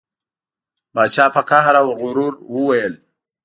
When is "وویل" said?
2.55-2.93